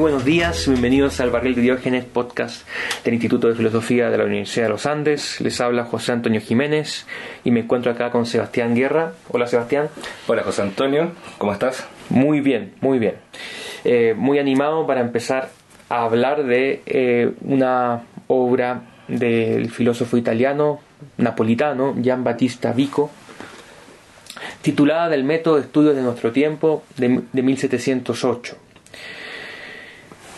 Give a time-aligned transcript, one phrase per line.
[0.00, 2.66] buenos días, bienvenidos al Barril de Diógenes podcast
[3.04, 5.42] del Instituto de Filosofía de la Universidad de los Andes.
[5.42, 7.06] Les habla José Antonio Jiménez
[7.44, 9.12] y me encuentro acá con Sebastián Guerra.
[9.28, 9.90] Hola Sebastián.
[10.26, 11.86] Hola José Antonio, ¿cómo estás?
[12.08, 13.16] Muy bien, muy bien.
[13.84, 15.50] Eh, muy animado para empezar
[15.90, 20.80] a hablar de eh, una obra del filósofo italiano
[21.18, 23.10] napolitano Gian Battista Vico,
[24.62, 28.69] titulada Del método de estudios de nuestro tiempo de, de 1708.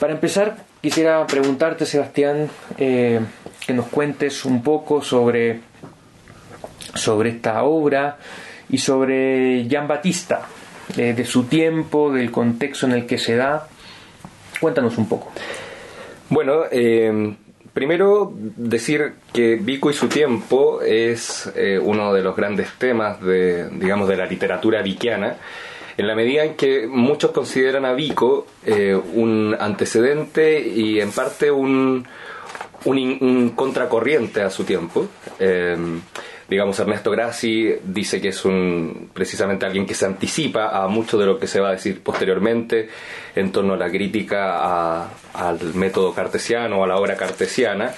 [0.03, 3.21] Para empezar, quisiera preguntarte, Sebastián, eh,
[3.65, 5.61] que nos cuentes un poco sobre,
[6.93, 8.19] sobre esta obra
[8.69, 10.43] y sobre Gian Battista,
[10.97, 13.69] eh, de su tiempo, del contexto en el que se da.
[14.61, 15.31] Cuéntanos un poco.
[16.31, 17.37] Bueno, eh,
[17.73, 21.49] primero decir que Vico y su tiempo es
[21.81, 25.37] uno de los grandes temas de, digamos, de la literatura viquiana
[25.97, 31.51] en la medida en que muchos consideran a Vico eh, un antecedente y en parte
[31.51, 32.07] un,
[32.85, 35.09] un, contracorriente a su tiempo.
[35.39, 35.77] Eh,
[36.49, 41.27] digamos, Ernesto Grassi dice que es un, precisamente alguien que se anticipa a mucho de
[41.27, 42.89] lo que se va a decir posteriormente
[43.35, 47.95] en torno a la crítica al método cartesiano a la obra cartesiana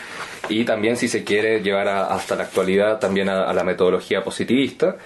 [0.49, 4.97] y también, si se quiere, llevar hasta la actualidad también a la metodología positivista.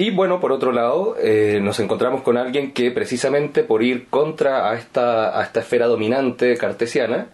[0.00, 4.70] Y bueno, por otro lado, eh, nos encontramos con alguien que precisamente por ir contra
[4.70, 7.30] a esta, a esta esfera dominante cartesiana,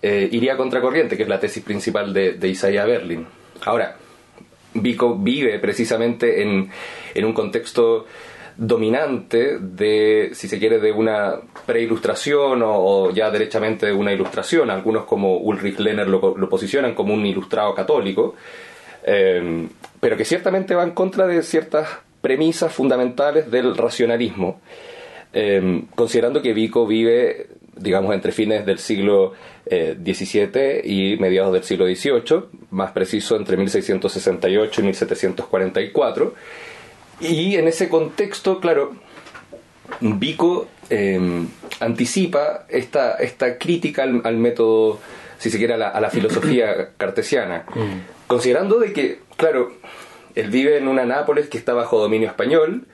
[0.00, 3.26] eh, iría contracorriente, que es la tesis principal de, de Berlin.
[3.64, 3.96] Ahora,
[4.74, 6.70] Vico vive precisamente en,
[7.14, 8.06] en un contexto
[8.56, 11.34] dominante de, si se quiere, de una
[11.66, 14.70] preilustración o, o ya derechamente de una ilustración.
[14.70, 18.36] Algunos como Ulrich Lenner lo, lo posicionan como un ilustrado católico.
[19.06, 19.66] Eh,
[20.00, 21.88] pero que ciertamente va en contra de ciertas
[22.24, 24.58] premisas fundamentales del racionalismo,
[25.34, 29.34] em, considerando que Vico vive, digamos, entre fines del siglo
[29.66, 36.34] XVII eh, y mediados del siglo XVIII, más preciso entre 1668 y 1744,
[37.20, 38.96] y en ese contexto, claro,
[40.00, 41.46] Vico em,
[41.80, 44.98] anticipa esta, esta crítica al, método,
[45.36, 48.26] si se quiere, a la, filosofía cartesiana, mm.
[48.28, 49.74] considerando de que, claro,
[50.34, 52.86] él vive en una Nápoles que está bajo dominio español,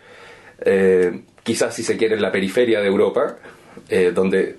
[0.61, 3.37] eh, quizás si se quiere en la periferia de Europa,
[3.89, 4.57] eh, donde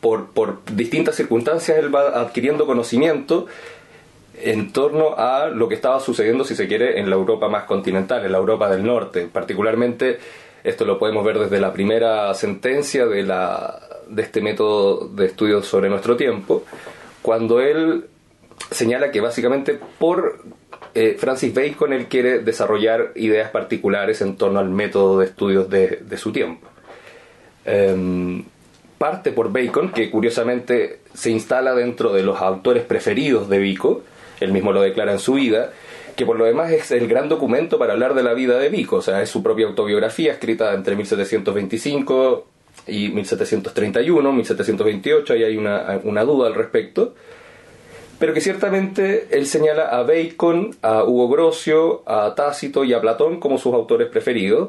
[0.00, 3.46] por, por, distintas circunstancias él va adquiriendo conocimiento
[4.42, 8.24] en torno a lo que estaba sucediendo, si se quiere, en la Europa más continental,
[8.24, 9.28] en la Europa del Norte.
[9.30, 10.18] Particularmente,
[10.64, 13.78] esto lo podemos ver desde la primera sentencia de, la,
[14.08, 16.64] de este método de estudio sobre nuestro tiempo,
[17.22, 18.06] cuando él
[18.70, 20.42] señala que básicamente por
[20.94, 26.16] eh, Francis Bacon él quiere desarrollar ideas particulares en torno al método de estudios de,
[26.16, 26.66] su tiempo.
[27.64, 28.44] Em,
[28.98, 34.02] parte por Bacon, que curiosamente se instala dentro de los autores preferidos de Vico,
[34.40, 35.72] él mismo lo declara en su vida,
[36.16, 38.96] que por lo demás es el gran documento para hablar de la vida de Vico,
[38.96, 42.46] o sea, es su propia autobiografía escrita entre 1725
[42.88, 47.14] y 1731, 1728, ahí hay una, una duda al respecto
[48.20, 53.40] pero que ciertamente él señala a Bacon, a Hugo Grocio, a Tácito y a Platón
[53.40, 54.68] como sus autores preferidos,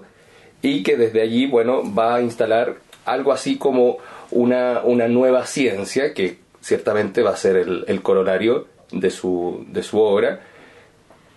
[0.62, 3.98] y que desde allí, bueno, va a instalar algo así como
[4.32, 9.84] una, una nueva ciencia, que ciertamente va a ser el, el corolario de su, de
[9.84, 10.40] su obra.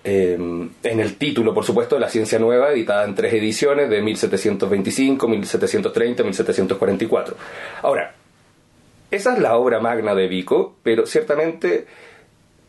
[0.04, 4.00] Eh, en el título, por supuesto, de La Ciencia Nueva, editada en tres ediciones de
[4.00, 7.36] 1725, 1730, 1744.
[7.82, 8.14] Ahora,
[9.14, 11.86] esa es la obra magna de Vico, pero ciertamente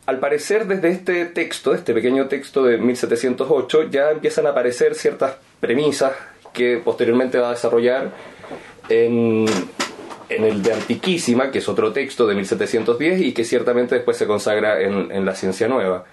[0.06, 5.36] al parecer desde este texto, este pequeño texto de 1708, ya empiezan a aparecer ciertas
[5.58, 6.12] premisas
[6.52, 8.12] que posteriormente va a desarrollar
[8.88, 9.46] en,
[10.28, 14.80] el de Antiquísima, que es otro texto de 1710 y que ciertamente después se consagra
[14.80, 16.04] en, la Ciencia Nueva.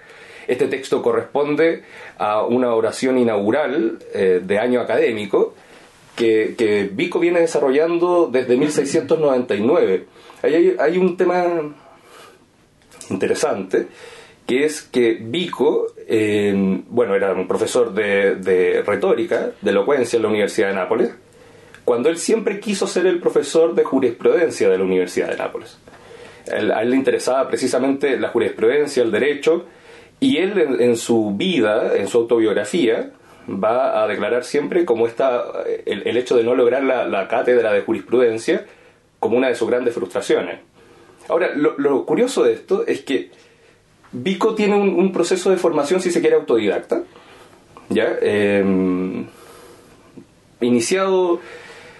[0.48, 1.84] Este texto corresponde
[2.18, 5.54] a una oración inaugural eh, de año académico
[6.16, 10.04] que, Vico viene desarrollando desde 1699.
[10.44, 11.44] Hay, un tema
[13.10, 13.86] interesante,
[14.46, 15.86] que es que Vico,
[16.88, 21.14] bueno, era un profesor de, retórica, de elocuencia en la Universidad de Nápoles,
[21.84, 25.78] cuando él siempre quiso ser el profesor de jurisprudencia de la Universidad de Nápoles.
[26.50, 29.64] a él le interesaba precisamente la jurisprudencia, el derecho,
[30.20, 33.10] y él en, su vida, en su autobiografía,
[33.46, 35.44] va a declarar siempre como está
[35.84, 38.64] el, hecho de no lograr la cátedra de jurisprudencia
[39.24, 40.60] como una de sus grandes frustraciones.
[41.30, 43.30] Ahora, lo, curioso de esto es que
[44.12, 47.04] Vico tiene un, proceso de formación, si se quiere, autodidacta,
[47.88, 48.18] ¿ya?
[48.20, 49.24] Em,
[50.60, 51.40] iniciado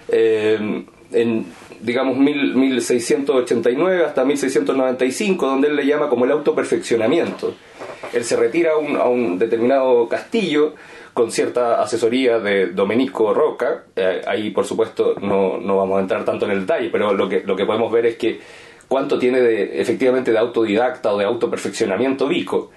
[0.09, 1.47] em, en
[1.81, 7.55] digamos 1689 hasta 1695, donde él le llama como el autoperfeccionamiento.
[8.13, 10.75] Él se retira a un, a un determinado castillo
[11.15, 13.85] con cierta asesoría de Domenico Roca.
[13.95, 17.29] Eh, ahí, por supuesto, no, no, vamos a entrar tanto en el detalle, pero lo
[17.29, 18.41] que, lo que podemos ver es que
[18.89, 22.73] cuánto tiene de, efectivamente de autodidacta o de autoperfeccionamiento Vico.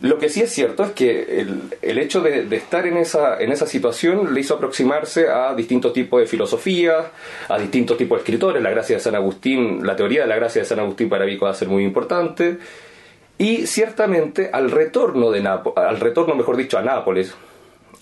[0.00, 3.38] Lo que sí es cierto es que el, el hecho de, de, estar en esa,
[3.38, 7.04] en esa situación le hizo aproximarse a distintos tipos de filosofías,
[7.48, 8.62] a distintos tipos de escritores.
[8.62, 11.44] La gracia de San Agustín, la teoría de la gracia de San Agustín para Vico
[11.44, 12.58] va a ser muy importante.
[13.40, 17.34] Y ciertamente al retorno, de al retorno, mejor dicho, a Nápoles,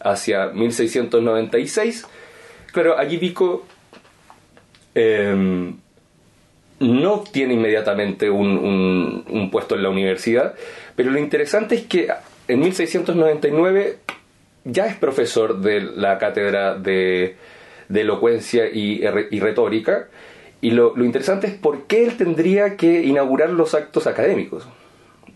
[0.01, 2.09] hacia 1696,
[2.73, 3.65] claro, allí Vico
[4.97, 5.73] eh,
[6.81, 10.57] no obtiene inmediatamente un, puesto en la universidad,
[10.97, 12.09] pero lo interesante es que
[12.49, 13.99] en 1699
[14.65, 17.37] ya es profesor de la cátedra de,
[17.89, 20.09] de elocuencia y, y, retórica.
[20.61, 24.67] Y lo, lo, interesante es por qué él tendría que inaugurar los actos académicos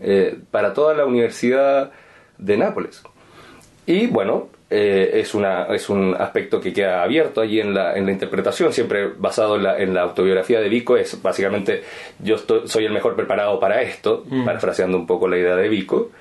[0.03, 1.91] eh, para toda la Universidad
[2.37, 3.01] de Nápoles.
[3.85, 8.05] Y bueno, eh, es, una, es un aspecto que queda abierto allí en la, en
[8.05, 11.83] la interpretación, siempre basado en la, en la, autobiografía de Vico, es básicamente
[12.19, 14.45] yo estoy, soy el mejor preparado para esto, mm.
[14.45, 16.11] parafraseando un poco la idea de Vico.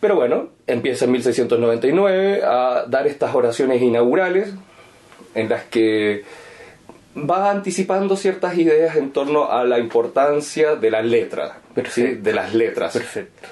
[0.00, 4.54] Pero bueno, empieza en 1699 a dar estas oraciones inaugurales
[5.34, 6.24] en las que
[7.16, 11.04] va anticipando ciertas ideas en torno a la importancia de las
[11.74, 12.92] de las letras.
[12.92, 13.48] Perfecto.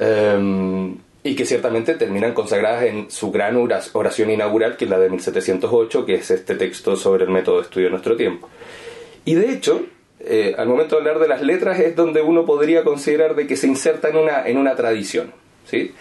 [0.00, 3.56] Um, y que ciertamente terminan consagradas en su gran
[3.92, 7.62] oración inaugural, que es la de 1708, que es este texto sobre el método de
[7.62, 8.48] estudio de nuestro tiempo.
[9.24, 9.84] Y de hecho,
[10.20, 13.56] eh, al momento de hablar de las letras es donde uno podría considerar de que
[13.56, 15.32] se inserta en una, en una tradición.
[15.64, 15.94] ¿sí?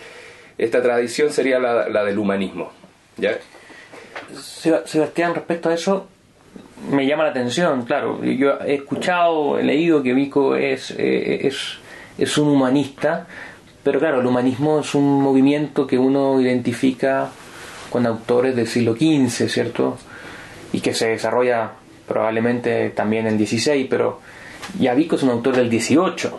[0.57, 2.71] Esta tradición sería la, la del humanismo.
[3.17, 3.37] ¿ya?
[4.85, 6.07] Sebastián, respecto a eso,
[6.91, 8.23] me llama la atención, claro.
[8.23, 11.77] Yo he escuchado, he leído que Vico es, eh, es,
[12.17, 13.27] es un humanista,
[13.83, 17.29] pero claro, el humanismo es un movimiento que uno identifica
[17.89, 19.97] con autores del siglo XV, ¿cierto?
[20.73, 21.71] Y que se desarrolla
[22.07, 24.19] probablemente también en el XVI, pero
[24.79, 26.31] ya Vico es un autor del XVIII.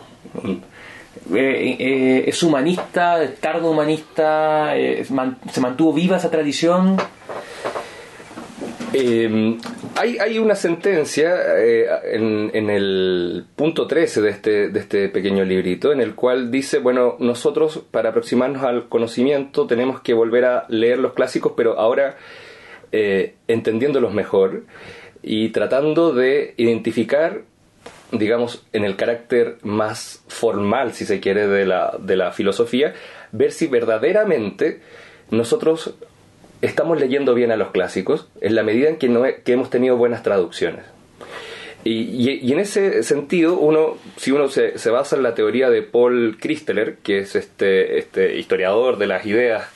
[1.35, 6.97] Eh, eh, es humanista, es tardo humanista, eh, se mantuvo viva esa tradición.
[10.01, 15.45] Hay, hay, una sentencia eh, en, en, el punto 13 de este, de este pequeño
[15.45, 20.67] librito en el cual dice, bueno, nosotros para aproximarnos al conocimiento tenemos que volver a
[20.69, 22.17] leer los clásicos, pero ahora
[22.93, 24.67] eh, entendiéndolos mejor
[25.21, 27.43] y tratando de identificar,
[28.13, 32.95] digamos, en el carácter más formal, si se quiere, de la, de la filosofía,
[33.33, 34.81] ver si verdaderamente
[35.31, 35.95] nosotros
[36.63, 39.97] estamos leyendo bien a los clásicos en la medida en que, no que hemos tenido
[39.97, 40.85] buenas traducciones.
[41.85, 45.83] Y, y, en ese sentido, uno, si uno se, se, basa en la teoría de
[45.83, 49.69] Paul Christeler, que es este, este historiador de las ideas,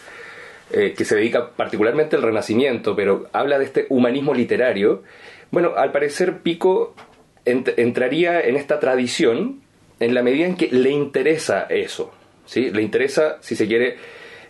[0.72, 5.02] eh, que se dedica particularmente al Renacimiento, pero habla de este humanismo literario,
[5.50, 6.94] bueno, al parecer Pico
[7.44, 9.60] ent entraría en esta tradición
[10.00, 12.12] en la medida en que le interesa eso,
[12.46, 12.70] ¿sí?
[12.70, 13.96] Le interesa, si se quiere,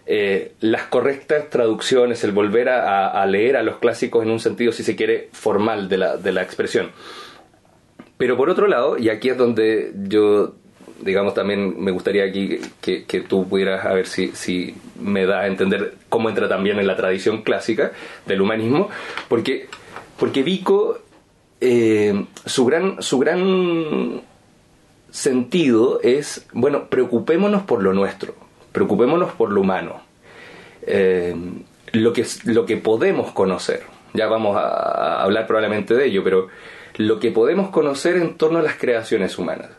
[0.05, 4.83] eh, las correctas traducciones, el volver a, leer a los clásicos en un sentido, si
[4.83, 6.91] se quiere, formal de la, de la expresión.
[8.17, 10.55] Pero por otro lado, y aquí es donde yo,
[11.01, 15.41] digamos, también me gustaría aquí que, que tú pudieras a ver si, si me da
[15.41, 17.93] a entender cómo entra también en la tradición clásica
[18.27, 18.91] del humanismo,
[19.29, 19.69] porque,
[20.19, 20.99] porque Vico,
[21.61, 24.23] eh, su, gran, su gran
[25.11, 28.42] sentido es, bueno, preocupémonos por lo nuestro
[28.73, 30.03] preocupémonos por lo humano,
[30.87, 31.35] eh,
[31.93, 33.83] lo, que, lo que podemos conocer.
[34.15, 36.49] Ya vamos a, hablar probablemente de ello, pero
[36.97, 39.71] lo que podemos conocer en torno a las creaciones humanas.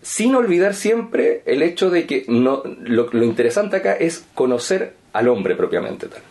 [0.00, 5.28] Sin olvidar siempre el hecho de que no, lo, lo interesante acá es conocer al
[5.28, 6.22] hombre propiamente tal.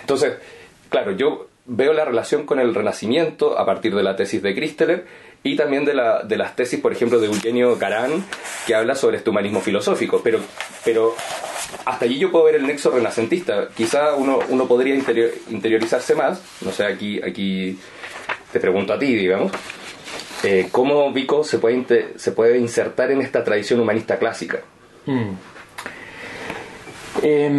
[0.00, 0.34] Entonces,
[0.90, 5.06] claro, yo veo la relación con el Renacimiento a partir de la tesis de Christeler
[5.42, 8.24] y también de, la, de las tesis, por ejemplo, de Eugenio Carán,
[8.66, 10.20] que habla sobre este humanismo filosófico.
[10.22, 10.40] Pero,
[10.84, 11.14] pero
[11.84, 13.68] hasta allí yo puedo ver el nexo renacentista.
[13.74, 17.78] Quizá uno, uno podría interior, interiorizarse más, no sé, aquí, aquí
[18.52, 19.52] te pregunto a ti, digamos,
[20.42, 24.60] eh, ¿cómo Vico se puede, se puede insertar en esta tradición humanista clásica?
[25.06, 25.32] Hmm.
[27.22, 27.50] Eh,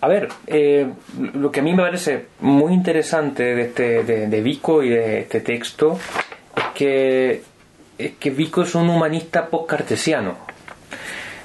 [0.00, 0.86] a ver, eh,
[1.34, 5.40] lo que a mí me parece muy interesante de, este, de, Vico y de este
[5.40, 5.98] texto
[6.76, 7.42] que,
[8.20, 10.36] que Vico es un humanista post-cartesiano.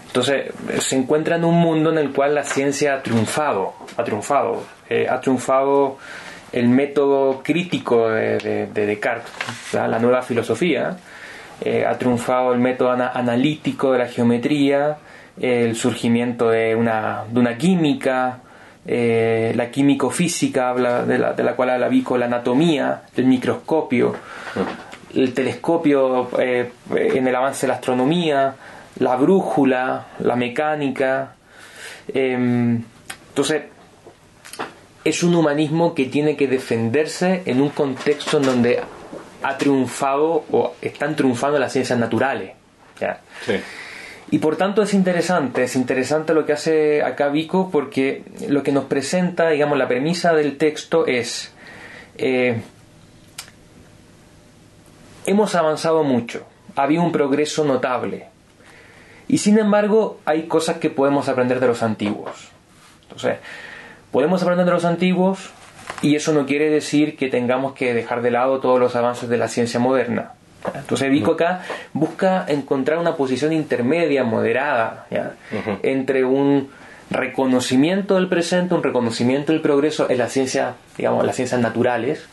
[0.07, 4.63] Entonces se encuentra en un mundo en el cual la ciencia ha triunfado, ha triunfado,
[4.89, 5.97] eh, ha triunfado
[6.51, 9.31] el método crítico de, Descartes,
[9.73, 10.97] la nueva filosofía,
[11.61, 14.97] eh, ha triunfado el método analítico de la geometría,
[15.39, 18.39] el surgimiento de una, de una química,
[18.85, 24.13] eh, la químico-física, de la, de la cual habla Vico, la anatomía, el microscopio,
[25.15, 28.55] el telescopio eh, en el avance de la astronomía,
[28.99, 31.35] la brújula, la mecánica.
[32.13, 32.83] Em,
[33.29, 33.63] entonces,
[35.03, 38.81] es un humanismo que tiene que defenderse en un contexto en donde
[39.43, 42.51] ha triunfado o están triunfando las ciencias naturales.
[44.29, 48.71] Y por tanto es interesante, es interesante lo que hace acá Vico porque lo que
[48.71, 51.51] nos presenta, digamos, la premisa del texto es,
[52.17, 52.61] eh,
[55.31, 56.45] hemos avanzado mucho,
[56.75, 58.27] ha habido un progreso notable.
[59.27, 62.49] Y sin embargo hay cosas que podemos aprender de los antiguos.
[63.03, 63.37] Entonces,
[64.11, 65.51] podemos aprender de los antiguos,
[66.01, 69.37] y eso no quiere decir que tengamos que dejar de lado todos los avances de
[69.37, 70.33] la ciencia moderna.
[70.75, 71.61] Entonces Vico acá
[71.93, 75.07] busca encontrar una posición intermedia, moderada,
[75.81, 76.69] entre un
[77.09, 82.25] reconocimiento del presente, un reconocimiento del progreso en la ciencia, digamos, las ciencias naturales,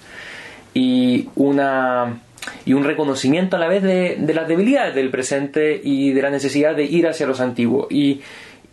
[0.74, 2.18] y una
[2.64, 6.74] y un reconocimiento a la vez de, las debilidades del presente y de la necesidad
[6.74, 7.86] de ir hacia los antiguos.
[7.90, 8.20] Y,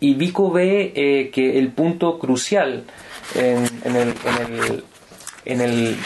[0.00, 2.84] y Vico ve eh, que el punto crucial
[3.34, 4.14] en, el,
[5.44, 5.96] en, el,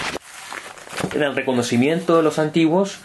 [1.14, 3.00] en, el, reconocimiento de los antiguos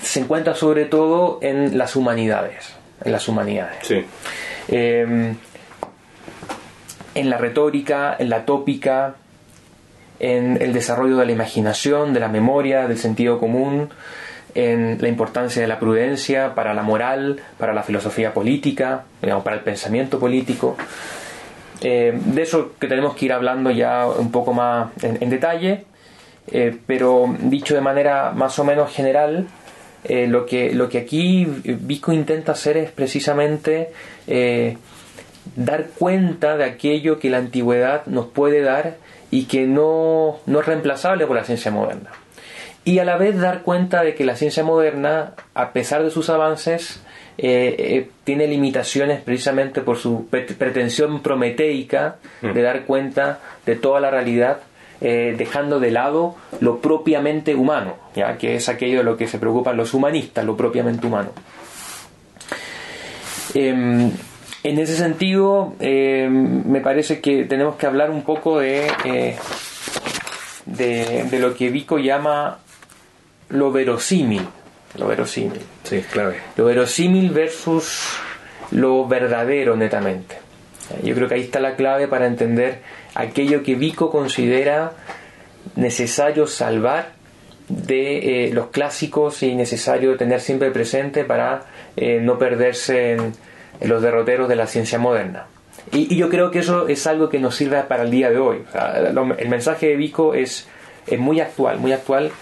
[0.00, 2.74] se encuentra sobre todo en las humanidades.
[3.04, 4.04] En las humanidades.
[4.68, 5.36] Em,
[7.14, 9.16] en la retórica, en la tópica,
[10.22, 13.90] en el desarrollo de la imaginación, de la memoria, del sentido común,
[14.54, 19.62] en la importancia de la prudencia para la moral, para la filosofía política, para el
[19.62, 20.76] pensamiento político.
[21.80, 25.84] Eh, de eso que tenemos que ir hablando ya un poco más en, detalle,
[26.52, 29.48] eh, pero dicho de manera más o menos general,
[30.04, 33.90] eh, lo, que, lo que aquí Vico intenta hacer es precisamente
[35.56, 38.94] dar cuenta de aquello que la antigüedad nos puede dar
[39.32, 42.10] y que no, no es reemplazable por la ciencia moderna.
[42.84, 46.28] Y a la vez dar cuenta de que la ciencia moderna, a pesar de sus
[46.28, 47.02] avances,
[47.38, 52.62] eh, eh, tiene limitaciones precisamente por su pretensión prometeica de mm.
[52.62, 54.58] dar cuenta de toda la realidad,
[55.00, 59.38] eh, dejando de lado lo propiamente humano, ya que es aquello de lo que se
[59.38, 61.30] preocupan los humanistas, lo propiamente humano.
[64.64, 68.90] En ese sentido, em, me parece que tenemos que hablar un poco de,
[70.66, 72.58] de, de lo que Vico llama
[73.48, 74.46] lo verosímil
[74.98, 75.60] lo verosímil.
[75.84, 76.36] Sí, clave.
[76.56, 78.18] Lo verosímil versus
[78.70, 80.36] lo verdadero netamente.
[81.02, 82.80] Yo creo que ahí está la clave para entender
[83.14, 84.92] aquello que Vico considera
[85.76, 87.12] necesario salvar
[87.68, 91.64] de eh, los clásicos y necesario tener siempre presente para
[91.96, 93.32] eh, no perderse en,
[93.84, 95.46] los derroteros de la ciencia moderna.
[95.90, 98.64] Y, yo creo que eso es algo que nos sirve para el día de hoy.
[99.38, 100.68] el mensaje de Vico es,
[101.06, 102.32] es muy actual, muy actual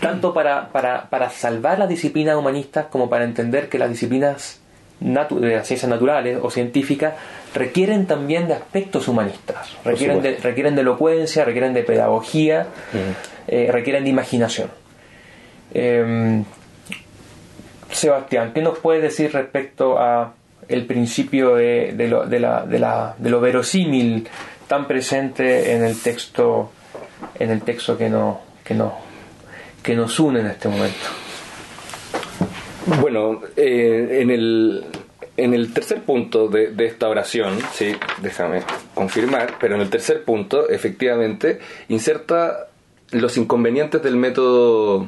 [0.00, 4.60] tanto para, para, para salvar las disciplinas humanistas como para entender que las disciplinas
[5.00, 7.14] de las ciencias naturales o científicas
[7.54, 12.66] requieren también de aspectos humanistas, requieren de, requieren de elocuencia, requieren de pedagogía,
[13.46, 14.70] eh, requieren de imaginación.
[15.72, 16.44] Em,
[17.90, 20.34] Sebastián, ¿qué nos puedes decir respecto a
[20.68, 24.28] el principio de, de, lo, de, la, de, lo verosímil
[24.66, 26.72] tan presente en el texto
[27.38, 29.08] en el texto que no, que no
[29.82, 31.06] que nos une en este momento?
[33.00, 34.84] Bueno, eh, en, el,
[35.36, 38.62] en el tercer punto de, esta oración, sí, déjame
[38.94, 41.58] confirmar, pero en el tercer punto, efectivamente,
[41.88, 42.68] inserta
[43.12, 45.06] los inconvenientes del método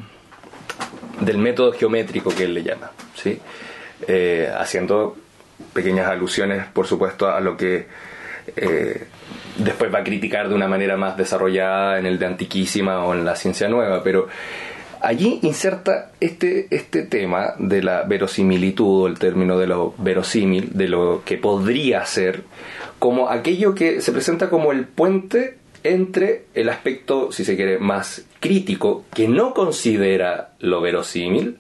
[1.20, 3.38] del método geométrico que él le llama, ¿sí?
[4.08, 5.16] Eh, haciendo
[5.72, 7.86] pequeñas alusiones, por supuesto, a lo que
[8.56, 9.06] eh,
[9.58, 13.24] después va a criticar de una manera más desarrollada en el de Antiquísima o en
[13.24, 14.28] la Ciencia Nueva, pero
[15.00, 20.88] allí inserta este, este tema de la verosimilitud o el término de lo verosímil, de
[20.88, 22.42] lo que podría ser,
[22.98, 28.26] como aquello que se presenta como el puente entre el aspecto, si se quiere, más
[28.38, 31.56] crítico, que no considera lo verosímil,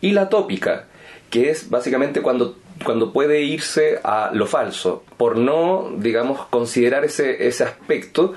[0.00, 0.86] y la tópica,
[1.30, 7.64] que es básicamente cuando cuando puede irse a lo falso, por no, digamos, considerar ese,
[7.64, 8.34] aspecto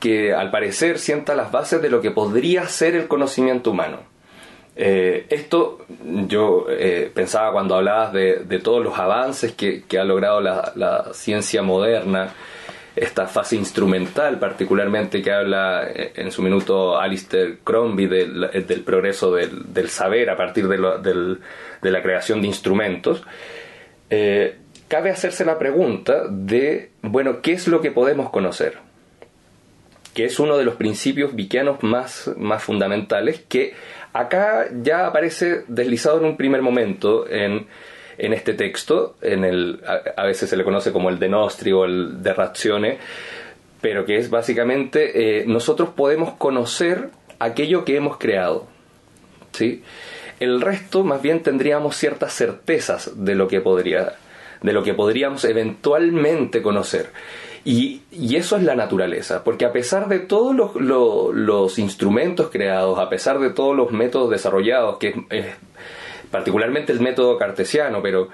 [0.00, 3.98] que al parecer sienta las bases de lo que podría ser el conocimiento humano.
[4.76, 5.84] Eh, esto
[6.28, 12.32] yo eh, pensaba cuando hablabas de, todos los avances que, ha logrado la, ciencia moderna,
[12.94, 19.88] esta fase instrumental particularmente que habla eh, en su minuto Alistair Crombie del, progreso del,
[19.88, 23.24] saber a partir de, de, la creación de instrumentos,
[24.10, 24.56] eh,
[24.88, 28.78] cabe hacerse la pregunta de, bueno, ¿qué es lo que podemos conocer?
[30.14, 33.74] Que es uno de los principios viquianos más, más fundamentales que
[34.12, 37.66] acá ya aparece deslizado en un primer momento en
[38.18, 39.80] en este texto, en el,
[40.16, 42.98] a, veces se le conoce como el de Nostri o el de Razione,
[43.80, 48.66] pero que es básicamente eh, nosotros podemos conocer aquello que hemos creado.
[49.52, 49.84] ¿sí?
[50.40, 54.14] El resto más bien tendríamos ciertas certezas de lo que podría
[54.62, 57.10] de lo que podríamos eventualmente conocer.
[57.64, 58.02] Y,
[58.34, 63.08] eso es la naturaleza, porque a pesar de todos los, los, los, instrumentos creados, a
[63.08, 65.46] pesar de todos los métodos desarrollados, que es,
[66.30, 68.28] particularmente el método cartesiano, pero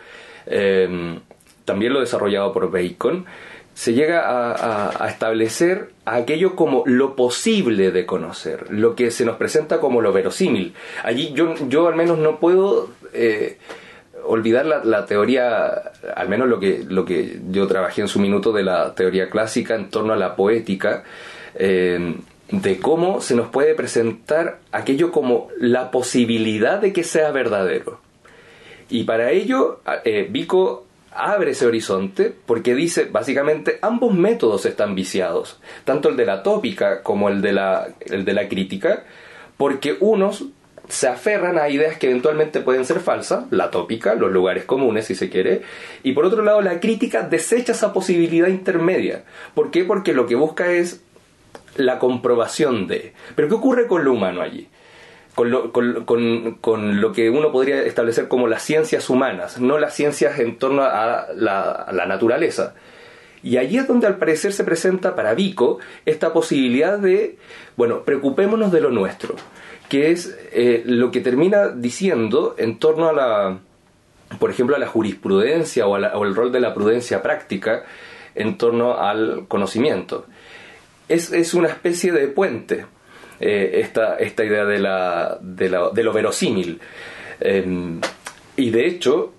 [0.47, 1.19] eh,
[1.65, 3.27] también lo desarrollado por Bacon,
[3.75, 9.81] se llega a, establecer aquello como lo posible de conocer, lo que se nos presenta
[9.81, 10.75] como lo verosímil.
[11.03, 13.59] Allí yo, yo al menos no puedo eh,
[14.25, 18.63] olvidar la, teoría, al menos lo que, lo que yo trabajé en su minuto de
[18.63, 21.03] la teoría clásica en torno a la poética,
[21.57, 22.15] eh,
[22.51, 27.99] de cómo se nos puede presentar aquello como la posibilidad de que sea verdadero.
[28.89, 35.61] Y para ello, eh, Vico abre ese horizonte porque dice, básicamente, ambos métodos están viciados,
[35.85, 39.05] tanto el de la tópica como el de la, el de la crítica,
[39.57, 40.47] porque unos
[40.89, 45.15] se aferran a ideas que eventualmente pueden ser falsas, la tópica, los lugares comunes si
[45.15, 45.63] se quiere,
[46.03, 49.25] y por otro lado la crítica desecha esa posibilidad intermedia.
[49.55, 49.85] ¿Por qué?
[49.85, 51.03] Porque lo que busca es
[51.77, 53.15] la comprobación de.
[53.35, 54.69] Pero ¿qué ocurre con lo humano allí?
[55.35, 60.39] Con lo, con, lo, que uno podría establecer como las ciencias humanas, no las ciencias
[60.39, 62.75] en torno a la, naturaleza.
[63.43, 67.37] Y allí es donde al parecer se presenta para Vico esta posibilidad de,
[67.77, 69.35] bueno, preocupémonos de lo nuestro,
[69.89, 73.59] que es eh, lo que termina diciendo en torno a la,
[74.39, 77.85] por ejemplo, a la jurisprudencia o, o el rol de la prudencia práctica
[78.37, 80.27] en torno al conocimiento
[81.09, 82.87] es, es una especie de puente
[83.41, 86.81] eh, esta, esta, idea de, la, de, la, de lo verosímil.
[87.41, 88.01] Em,
[88.57, 89.33] y de hecho,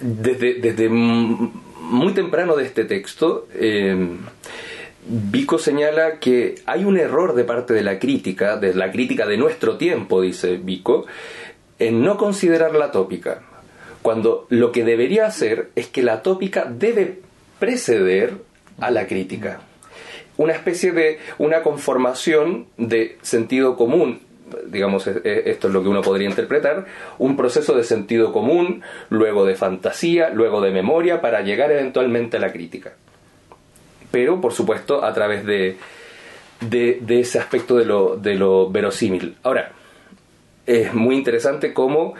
[0.00, 4.16] desde, desde, muy temprano de este texto, eh,
[5.04, 9.36] Vico señala que hay un error de parte de la crítica, de la crítica de
[9.36, 11.06] nuestro tiempo, dice Vico,
[11.78, 13.42] en no considerar la tópica,
[14.00, 17.18] cuando lo que debería hacer es que la tópica debe
[17.58, 18.34] preceder
[18.80, 19.60] a la crítica
[20.36, 24.20] una especie de una conformación de sentido común
[24.66, 26.86] digamos, esto es lo que uno podría interpretar,
[27.18, 32.40] un proceso de sentido común, luego de fantasía, luego de memoria, para llegar eventualmente a
[32.40, 32.92] la crítica.
[34.10, 35.76] Pero, por supuesto, a través de,
[36.60, 39.36] de, de ese aspecto de lo, de lo verosímil.
[39.42, 39.72] Ahora,
[40.66, 42.14] es muy interesante cómo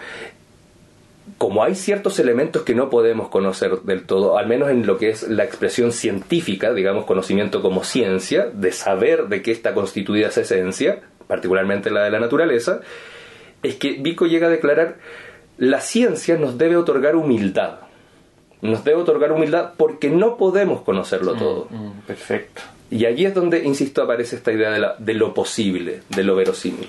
[1.42, 5.10] como hay ciertos elementos que no podemos conocer del todo, al menos en lo que
[5.10, 10.42] es la expresión científica, digamos conocimiento como ciencia, de saber de qué está constituida esa
[10.42, 12.82] esencia, particularmente la de la naturaleza,
[13.64, 14.98] es que Vico llega a declarar,
[15.58, 17.80] la ciencia nos debe otorgar humildad.
[18.60, 21.66] Nos debe otorgar humildad porque no podemos conocerlo mm, todo.
[21.70, 22.62] Mm, perfecto.
[22.88, 26.36] Y allí es donde, insisto, aparece esta idea de, la, de lo posible, de lo
[26.36, 26.88] verosímil.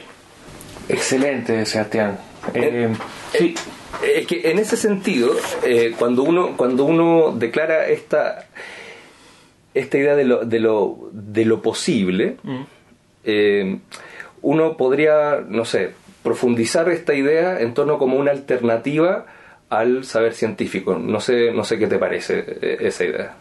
[0.89, 2.19] Excelente, Sebastián.
[2.53, 2.95] Eh, eh,
[3.37, 3.55] sí.
[4.03, 5.31] Es que en ese sentido,
[5.63, 8.47] eh, cuando, uno, cuando uno declara esta,
[9.73, 12.61] esta idea de lo, de lo, de lo posible, mm.
[13.23, 13.79] eh,
[14.41, 15.91] uno podría, no sé,
[16.23, 19.25] profundizar esta idea en torno como una alternativa
[19.69, 20.95] al saber científico.
[20.95, 23.35] No sé, no sé qué te parece eh, esa idea.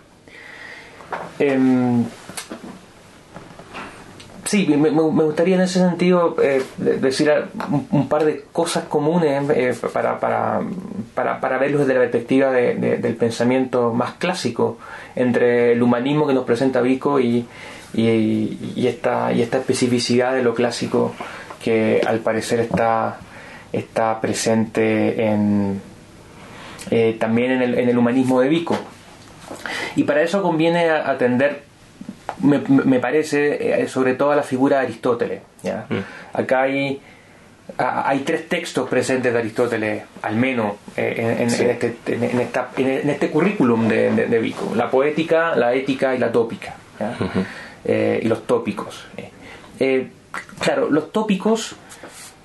[4.52, 7.32] Sí, me, gustaría en ese sentido eh, decir
[7.90, 10.60] un, par de cosas comunes eh, para, para,
[11.14, 14.76] para, verlos desde la perspectiva del pensamiento más clásico
[15.16, 17.46] entre el humanismo que nos presenta Vico y,
[17.94, 21.14] y, esta, y esta especificidad de lo clásico
[21.64, 23.20] que al parecer está,
[23.72, 25.80] está presente en,
[26.90, 28.76] eh, también en el, en el humanismo de Vico.
[29.96, 31.71] Y para eso conviene atender
[32.42, 35.40] me, parece, eh, sobre todo a la figura de Aristóteles.
[35.62, 35.86] ¿ya?
[35.88, 35.98] Mm.
[36.32, 37.00] Acá hay,
[37.78, 44.10] hay tres textos presentes de Aristóteles, al menos, eh, en, este, en, este currículum de,
[44.10, 44.72] de, Vico.
[44.74, 46.74] La poética, la ética y la tópica.
[47.84, 49.06] Eh, y los tópicos.
[50.58, 51.76] claro, los tópicos...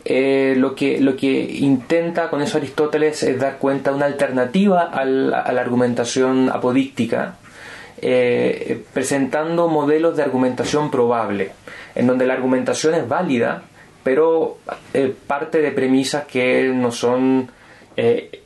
[0.08, 5.04] lo, que, lo que intenta con eso Aristóteles es dar cuenta de una alternativa a
[5.04, 7.36] la argumentación apodíctica
[8.00, 11.52] eh, presentando modelos de argumentación probable,
[11.96, 13.64] en donde la argumentación es válida,
[14.04, 14.60] pero
[14.94, 17.50] eh, parte de premisas que no son,
[17.96, 18.44] eh,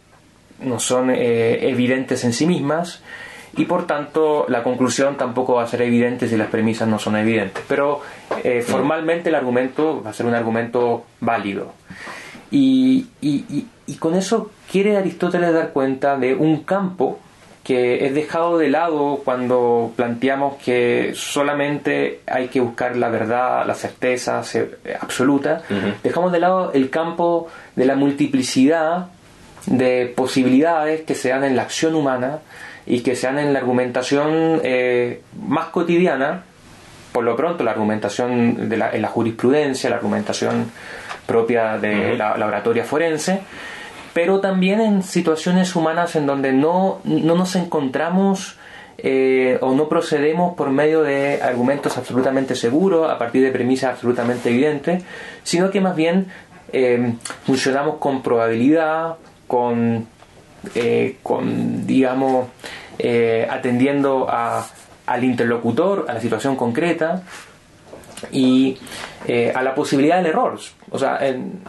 [0.61, 3.01] no son evidentes en sí mismas
[3.57, 7.17] y por tanto la conclusión tampoco va a ser evidente si las premisas no son
[7.17, 7.63] evidentes.
[7.67, 8.01] Pero
[8.65, 11.73] formalmente el argumento va a ser un argumento válido.
[12.51, 17.19] Y, y, y, con eso quiere Aristóteles dar cuenta de un campo
[17.63, 23.75] que es dejado de lado cuando planteamos que solamente hay que buscar la verdad, la
[23.75, 24.41] certeza
[24.99, 25.61] absoluta.
[26.03, 29.07] Dejamos de lado el campo de la multiplicidad
[29.67, 32.39] de posibilidades que se dan en la acción humana
[32.85, 36.43] y que se dan en la argumentación eh, más cotidiana,
[37.11, 40.71] por lo pronto la argumentación de la, en la jurisprudencia, la argumentación
[41.25, 43.41] propia de la, oratoria forense,
[44.13, 48.57] pero también en situaciones humanas en donde no, no nos encontramos
[48.97, 54.49] eh, o no procedemos por medio de argumentos absolutamente seguros, a partir de premisas absolutamente
[54.49, 55.03] evidentes,
[55.43, 56.27] sino que más bien
[56.71, 59.15] eh, funcionamos con probabilidad,
[59.47, 60.07] con,
[60.75, 62.47] eh, con digamos,
[63.49, 64.67] atendiendo a,
[65.07, 67.23] al interlocutor, a la situación concreta,
[68.31, 68.77] y
[69.27, 70.59] eh, a la posibilidad del error.
[70.89, 71.61] O sea, en,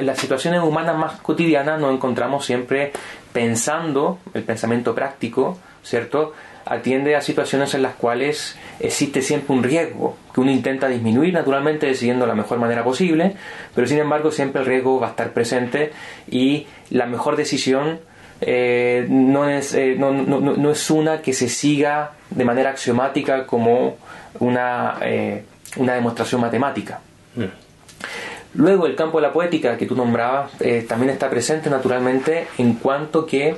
[0.00, 2.92] las situaciones humanas más cotidianas nos encontramos siempre
[3.32, 6.34] pensando, el pensamiento práctico, ¿cierto?
[6.64, 11.86] Atiende a situaciones en las cuales existe siempre un riesgo que uno intenta disminuir naturalmente
[11.86, 13.34] decidiendo la mejor manera posible,
[13.74, 15.92] pero sin embargo siempre el riesgo va a estar presente
[16.30, 18.00] y la mejor decisión
[18.40, 23.46] eh, no, es, eh, no, no, no, es una que se siga de manera axiomática
[23.46, 23.96] como
[24.38, 24.98] una
[25.76, 27.00] una demostración matemática.
[27.36, 27.44] Mm.
[28.54, 32.74] Luego el campo de la poética que tú nombrabas eh, también está presente naturalmente en
[32.74, 33.56] cuanto que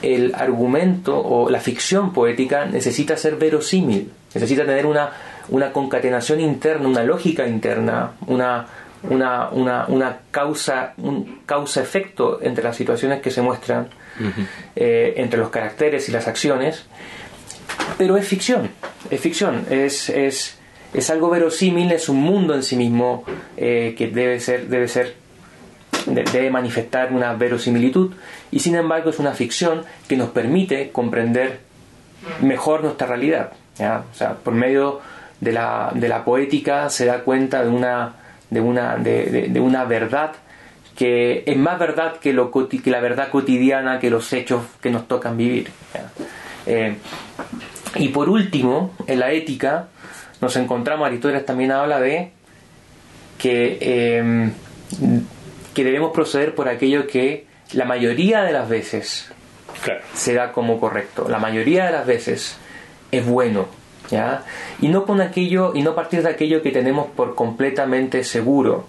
[0.00, 5.10] el argumento o la ficción poética necesita ser verosímil, necesita tener una,
[5.48, 8.66] una concatenación interna, una lógica interna, una,
[9.02, 13.88] una, una, una causa, un causa-efecto entre las situaciones que se muestran,
[14.76, 16.86] eh, entre los caracteres y las acciones,
[17.96, 18.70] pero es ficción,
[19.10, 20.57] es ficción, es, es
[20.94, 23.24] es algo verosímil, es un mundo en sí mismo
[23.56, 25.14] eh, que debe ser, debe ser,
[26.06, 28.14] debe manifestar una verosimilitud
[28.50, 31.60] y sin embargo es una ficción que nos permite comprender
[32.40, 33.52] mejor nuestra realidad.
[33.78, 35.00] O sea, por medio
[35.40, 38.14] de la, de la poética se da cuenta de una,
[38.50, 40.32] de una, de, una verdad
[40.96, 45.06] que es más verdad que, lo, que la verdad cotidiana, que los hechos que nos
[45.06, 45.70] tocan vivir.
[46.66, 46.96] Eh,
[47.94, 49.86] y por último, en la ética,
[50.40, 52.30] nos encontramos, Aristóteles también habla de
[53.38, 54.52] que, em,
[55.74, 59.30] que debemos proceder por aquello que la mayoría de las veces
[60.14, 62.56] se da como correcto, la mayoría de las veces
[63.12, 63.66] es bueno,
[64.10, 64.44] ¿ya?
[64.80, 68.86] Y no con aquello, y no partir de aquello que tenemos por completamente seguro.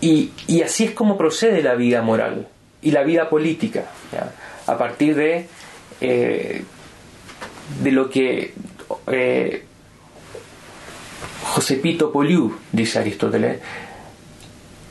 [0.00, 2.48] Y, así es como procede la vida moral
[2.82, 3.84] y la vida política,
[4.66, 5.46] a partir de,
[6.00, 6.64] eh,
[7.82, 8.52] de lo que
[9.06, 9.64] eh,
[11.42, 13.60] Josepito Poliu, dice Aristóteles,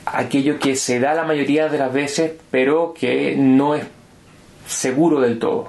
[0.06, 3.84] aquello que se da la mayoría de las veces, pero que no es
[4.66, 5.68] seguro del todo.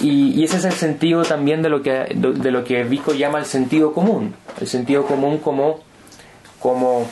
[0.00, 3.46] y, ese es el sentido también de lo que, de, lo que Vico llama el
[3.46, 4.34] sentido común.
[4.60, 5.80] El sentido común como,
[6.58, 7.08] como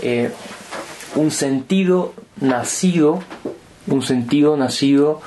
[0.00, 0.30] eh,
[1.14, 3.22] un sentido nacido,
[3.86, 5.20] un sentido nacido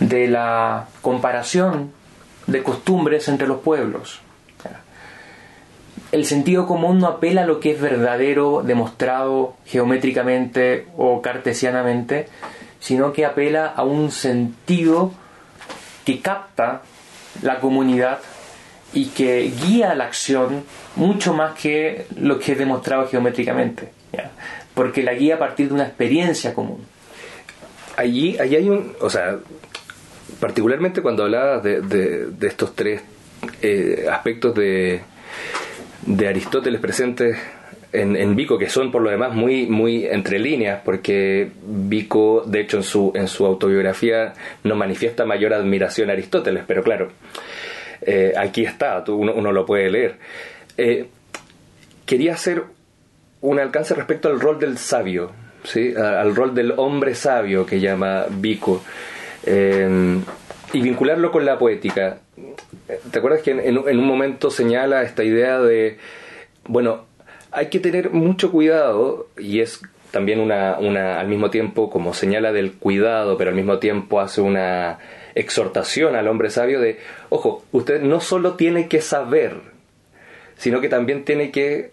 [0.00, 1.92] de la comparación
[2.46, 4.20] de costumbres entre los pueblos
[6.12, 12.28] el sentido común no apela a lo que es verdadero, demostrado geométricamente o cartesianamente,
[12.80, 15.12] sino que apela a un sentido
[16.04, 16.82] que capta
[17.42, 18.20] la comunidad
[18.94, 20.64] y que guía la acción
[20.96, 23.90] mucho más que lo que es demostrado geométricamente,
[24.74, 26.86] porque la guía a partir de una experiencia común.
[27.96, 29.38] Allí, allí hay un, o sea,
[30.40, 33.02] particularmente cuando hablabas de, de, estos tres
[33.60, 35.02] eh, aspectos de,
[36.08, 37.36] de Aristóteles presentes
[37.92, 42.60] en, en, Vico, que son por lo demás muy, muy entre líneas, porque Vico, de
[42.60, 44.32] hecho, en su, en su autobiografía
[44.64, 47.10] no manifiesta mayor admiración a Aristóteles, pero claro,
[48.00, 50.16] eh, aquí está, uno, lo puede leer.
[50.78, 51.06] Eh,
[52.06, 52.64] quería hacer
[53.42, 55.30] un alcance respecto al rol del sabio,
[55.64, 55.94] ¿sí?
[55.94, 58.82] al rol del hombre sabio que llama Vico,
[59.44, 60.18] eh,
[60.72, 62.18] y vincularlo con la poética.
[63.10, 65.98] ¿Te acuerdas que en, un momento señala esta idea de,
[66.66, 67.06] bueno,
[67.50, 72.52] hay que tener mucho cuidado, y es también una, una, al mismo tiempo como señala
[72.52, 74.98] del cuidado, pero al mismo tiempo hace una
[75.34, 79.56] exhortación al hombre sabio de, ojo, usted no solo tiene que saber,
[80.56, 81.92] sino que también tiene que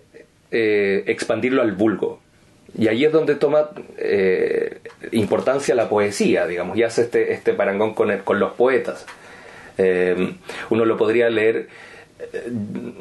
[0.51, 2.19] eh, expandirlo al vulgo.
[2.77, 4.74] Y ahí es donde toma eh,
[5.12, 9.05] importancia la poesía, digamos, y hace este, este parangón con, con los poetas.
[9.77, 10.36] Eh,
[10.69, 11.67] uno lo podría leer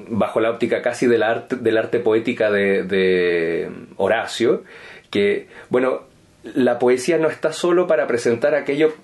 [0.09, 4.65] bajo la óptica casi del arte, del arte poética de, Horacio,
[5.11, 6.03] que, bueno,
[6.43, 8.95] la poesía no está solo para presentar aquello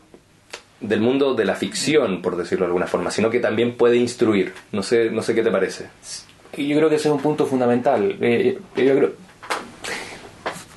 [0.81, 4.53] del mundo de la ficción, por decirlo de alguna forma, sino que también puede instruir.
[4.73, 5.87] No sé, no sé qué te parece.
[6.57, 8.17] Yo creo que ese es un punto fundamental.
[8.21, 9.30] Eh, yo creo...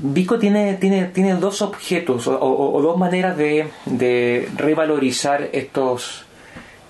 [0.06, 6.26] Vico tiene, tiene, tiene dos objetos o, dos maneras de, de revalorizar estos,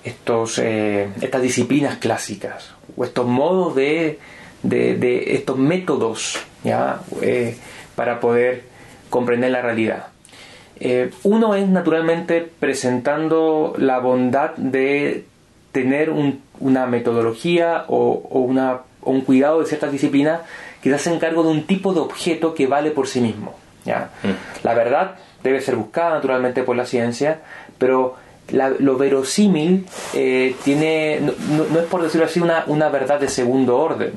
[0.04, 4.18] estos, eh, estas disciplinas clásicas o estos modos de,
[4.64, 7.02] de, estos métodos ¿ya?
[7.22, 7.56] Eh,
[7.94, 8.64] para poder
[9.12, 10.08] comprender la realidad.
[10.80, 15.26] Eh, uno es naturalmente presentando la bondad de
[15.72, 16.12] tener
[16.60, 20.42] una metodología o, una, un cuidado de ciertas disciplinas
[20.84, 23.56] que se hacen cargo de un tipo de objeto que vale por sí mismo.
[23.86, 24.10] ¿ya?
[24.22, 24.66] Mm.
[24.66, 27.40] La verdad debe ser buscada naturalmente por la ciencia,
[27.78, 28.18] pero
[28.52, 34.12] lo verosímil eh, tiene, no, es por decirlo así una, una verdad de segundo orden,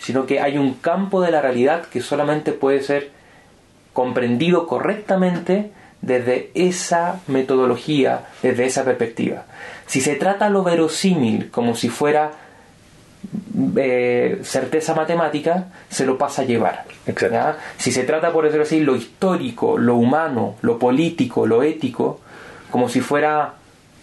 [0.00, 3.12] sino que hay un campo de la realidad que solamente puede ser
[3.92, 5.70] comprendido correctamente
[6.02, 9.44] desde esa metodología, desde esa perspectiva.
[9.86, 12.32] Si se trata lo verosímil como si fuera
[13.76, 16.84] eh, certeza matemática, se lo pasa a llevar.
[17.76, 22.20] Si se trata, por decirlo así, lo histórico, lo humano, lo político, lo ético,
[22.70, 23.54] como si fuera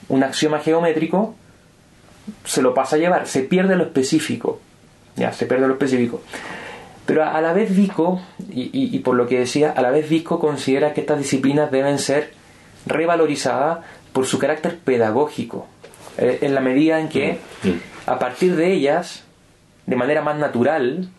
[0.10, 1.36] un axioma geométrico,
[2.44, 4.60] se lo pasa a llevar, se pierde lo específico.
[5.16, 6.22] Ya, se pierde lo específico.
[7.06, 10.94] Pero a la vez Vico, y, por lo que decía, a la vez Vico considera
[10.94, 12.32] que estas disciplinas deben ser
[12.88, 13.80] revalorizadas
[14.12, 15.68] por su carácter pedagógico,
[16.18, 17.82] eh, en la medida en que mm, mm.
[18.06, 19.24] A partir de ellas,
[19.86, 21.10] de manera más natural,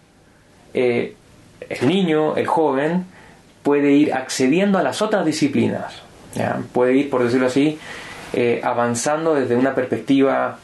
[0.75, 1.14] eh,
[1.68, 3.07] el niño, el joven,
[3.62, 6.03] puede ir accediendo a las otras disciplinas,
[6.72, 7.79] puede ir, por decirlo así,
[8.33, 10.59] eh, avanzando desde una perspectiva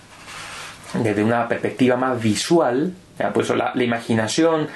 [0.94, 2.92] desde una perspectiva más visual,
[3.32, 4.68] por eso la, imaginación,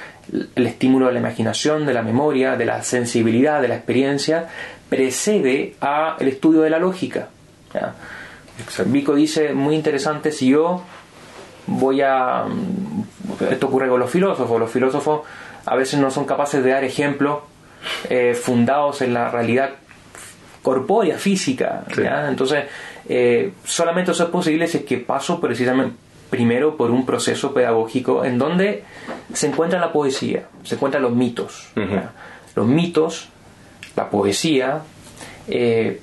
[0.55, 4.47] el estímulo de la imaginación, de la memoria, de la sensibilidad, de la experiencia,
[4.89, 7.29] precede al estudio de la lógica.
[8.85, 10.83] Vico dice, muy interesante, si yo
[11.67, 12.45] voy a...
[13.51, 15.21] Esto ocurre con los filósofos, los filósofos
[15.65, 17.39] a veces no son capaces de dar ejemplos
[18.09, 19.71] eh, fundados en la realidad
[20.63, 21.83] corpórea, física.
[22.27, 22.65] Entonces,
[23.07, 25.95] eh, solamente eso es posible si es que paso precisamente
[26.29, 28.83] primero por un proceso pedagógico en donde
[29.33, 31.69] se encuentra la poesía, se encuentran los mitos.
[32.55, 33.29] Los mitos,
[33.95, 34.81] la poesía,
[35.47, 36.01] eh,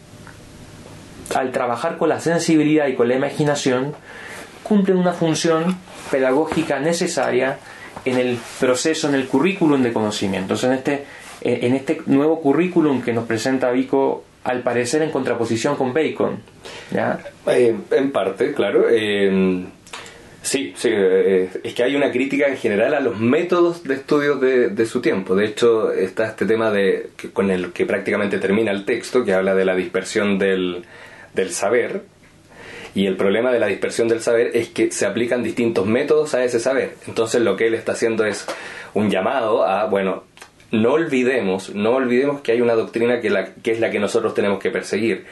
[1.34, 3.94] al trabajar con la sensibilidad y con la imaginación,
[4.64, 5.76] cumplen una función
[6.10, 7.58] pedagógica necesaria
[8.04, 10.54] en el proceso, en el currículum de conocimiento.
[10.66, 11.04] en este,
[11.42, 16.38] en este nuevo currículum que nos presenta Vico al parecer en contraposición con Bacon.
[16.90, 17.18] ¿ya?
[17.46, 18.86] Eh, en parte, claro.
[18.90, 19.64] Eh,
[20.42, 24.36] sí, sí eh, es que hay una crítica en general a los métodos de estudio
[24.36, 25.34] de, su tiempo.
[25.34, 29.54] De hecho, está este tema de, con el que prácticamente termina el texto, que habla
[29.54, 30.84] de la dispersión del,
[31.32, 32.02] del saber.
[32.94, 36.44] Y el problema de la dispersión del saber es que se aplican distintos métodos a
[36.44, 36.94] ese saber.
[37.08, 38.46] Entonces lo que él está haciendo es
[38.94, 40.24] un llamado a, bueno,
[40.70, 44.34] no olvidemos, no olvidemos que hay una doctrina que, la, que es la que nosotros
[44.34, 45.26] tenemos que perseguir.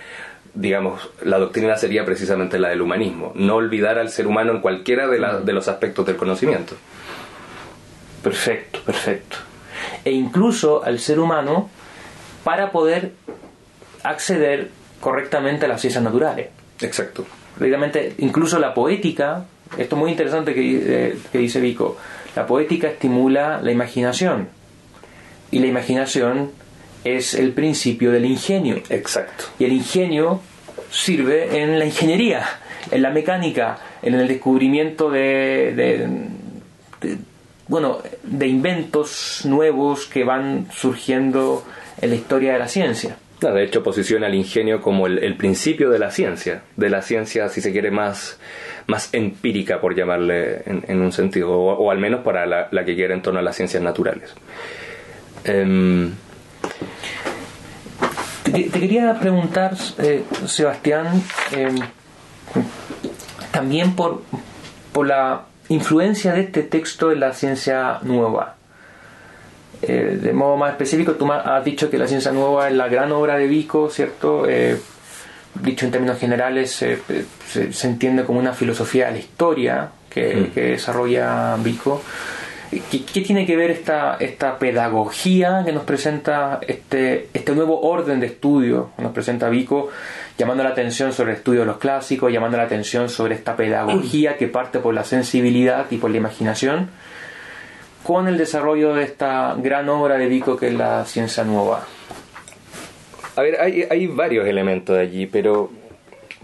[0.55, 5.07] Digamos, la doctrina sería precisamente la del humanismo, no olvidar al ser humano en cualquiera
[5.07, 6.75] de, de los aspectos del conocimiento.
[8.23, 9.39] Perfecto, perfecto.
[10.05, 11.71] E incluso al ser humano
[12.45, 13.13] para poder
[14.03, 14.71] acceder
[15.01, 16.49] correctamente a las ciencias naturales.
[16.81, 17.25] Exacto.
[17.59, 19.45] Realmente, incluso la poética,
[19.77, 21.97] esto es muy interesante que, eh, que dice Vico,
[22.35, 24.49] la poética estimula la imaginación
[25.51, 26.51] y la imaginación
[27.05, 28.77] es el principio del ingenio.
[28.89, 29.45] Exacto.
[29.59, 30.41] Y el ingenio
[30.91, 32.45] sirve en la ingeniería,
[32.91, 35.99] en la mecánica, en el descubrimiento de,
[37.69, 41.65] bueno, de inventos nuevos que van surgiendo
[42.01, 43.17] en la historia de la ciencia.
[43.51, 47.61] De hecho, posiciona el ingenio como el, principio de la ciencia, de la ciencia, si
[47.61, 48.39] se quiere, más,
[48.87, 53.23] más empírica, por llamarle en, un sentido, o, al menos para la, que quiere en
[53.23, 54.33] torno a las ciencias naturales.
[55.45, 56.13] Em,
[58.45, 61.77] te, quería preguntar, eh, Sebastián, em,
[63.51, 64.23] también por,
[64.93, 68.57] por la influencia de este texto en la ciencia nueva.
[69.83, 73.11] Eh, de modo más específico, tú has dicho que la ciencia nueva es la gran
[73.11, 74.49] obra de Vico, ¿cierto?
[74.49, 74.79] Eh,
[75.61, 80.55] dicho en términos generales, se, entiende como una filosofía de la historia que, mm.
[80.55, 82.01] desarrolla Vico.
[82.71, 88.27] ¿Qué, tiene que ver esta, esta pedagogía que nos presenta este, este nuevo orden de
[88.27, 89.91] estudio que nos presenta Vico,
[90.39, 94.39] llamando la atención sobre el estudio de los clásicos, llamando la atención sobre esta pedagogía
[94.39, 96.89] que parte por la sensibilidad y por la imaginación?
[98.03, 101.87] Con el desarrollo de esta gran obra de Vico que es la ciencia nueva?
[103.37, 105.71] A ver, hay, varios elementos allí, pero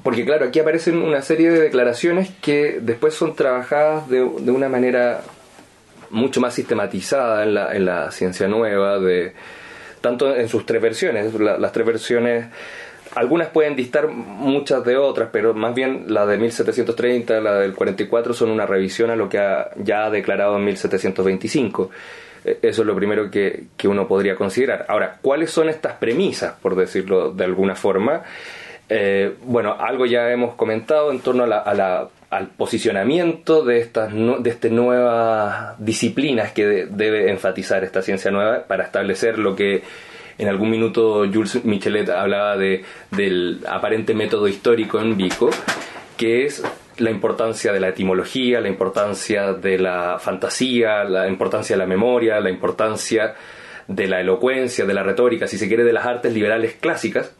[0.03, 4.69] porque claro, aquí aparecen una serie de declaraciones que después son trabajadas de, de una
[4.69, 5.23] manera
[6.11, 9.35] mucho más sistematizada en la, en la ciencia nueva, de,
[10.01, 12.47] tanto en sus tres versiones, las tres versiones
[13.19, 18.33] algunas pueden distar muchas de otras, pero más bien la de 1730, la del 44
[18.33, 21.91] son una revisión a lo que ha, ya ha declarado en 1725.
[22.45, 24.87] E, eso es lo primero que, uno podría considerar.
[24.89, 28.23] Ahora, ¿cuáles son estas premisas, por decirlo de alguna forma?
[28.89, 34.49] Eh, bueno, algo ya hemos comentado en torno a la, al posicionamiento de estas de
[34.51, 39.83] este nuevas disciplinas que debe enfatizar esta ciencia nueva para establecer lo que
[40.39, 45.51] en algún minuto Jules Michelet hablaba de, del aparente método histórico en Vico,
[46.17, 46.63] que es
[46.99, 52.41] la importancia de la etimología, la importancia de la fantasía, la importancia de la memoria,
[52.41, 53.35] la importancia
[53.87, 57.33] de la elocuencia, de la retórica, si se quiere, de las artes liberales clásicas,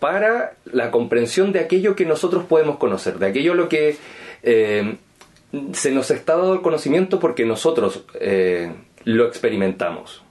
[0.00, 3.96] para la comprensión de aquello que nosotros podemos conocer, de aquello lo que
[4.42, 4.96] eh,
[5.72, 8.72] se nos está dado el conocimiento porque nosotros eh,
[9.04, 10.22] lo experimentamos,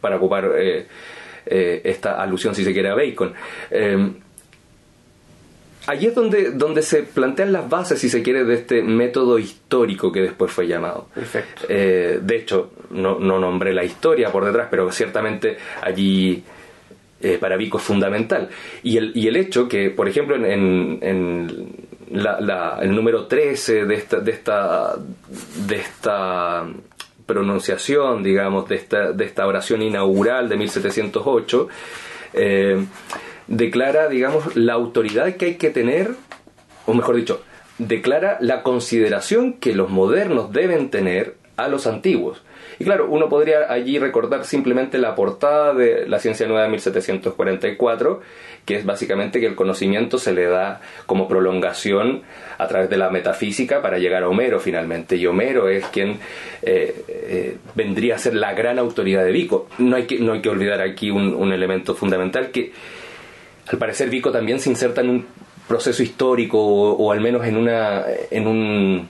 [0.00, 0.86] para ocupar eh,
[1.46, 3.32] eh, esta alusión, si se quiere, a Bacon.
[3.70, 4.12] Eh,
[5.86, 10.12] allí es donde, donde se plantean las bases, si se quiere, de este método histórico
[10.12, 11.08] que después fue llamado.
[11.68, 16.42] Eh, de hecho, no, no, nombré la historia por detrás, pero ciertamente allí
[17.38, 18.48] para Vico es fundamental.
[18.82, 24.20] Y el, y el hecho que, por ejemplo, en, en el número 13 de esta,
[24.20, 24.96] de esta,
[25.66, 26.66] de esta
[27.30, 31.68] pronunciación, digamos, de esta, de esta oración inaugural de 1708,
[32.34, 32.84] eh,
[33.46, 36.10] declara, digamos, la autoridad que hay que tener,
[36.86, 37.42] o mejor dicho,
[37.78, 42.42] declara la consideración que los modernos deben tener a los antiguos.
[42.80, 48.20] Y claro, uno podría allí recordar simplemente la portada de la Ciencia Nueva de 1744,
[48.64, 52.22] que es básicamente que el conocimiento se le da como prolongación
[52.56, 55.16] a través de la metafísica para llegar a Homero finalmente.
[55.16, 56.20] Y Homero es quien
[56.62, 59.68] eh, eh, vendría a ser la gran autoridad de Vico.
[59.76, 62.72] No hay que, no hay que olvidar aquí un, elemento fundamental que
[63.66, 65.26] al parecer Vico también se inserta en un
[65.68, 69.08] proceso histórico o, o al menos en, una, en un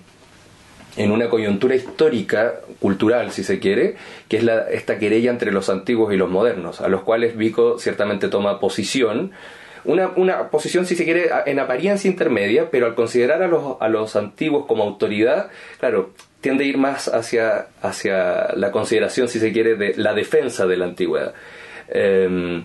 [1.00, 3.96] en una coyuntura histórica, cultural si se quiere,
[4.28, 7.78] que es la, esta querella entre los antiguos y los modernos, a los cuales Vico
[7.78, 9.32] ciertamente toma posición,
[9.84, 13.88] una, una posición si se quiere en apariencia intermedia, pero al considerar a los, a
[13.88, 16.10] los antiguos como autoridad, claro,
[16.42, 20.76] tiende a ir más hacia, hacia la consideración, si se quiere, de la defensa de
[20.76, 21.32] la antigüedad.
[21.88, 22.64] Em,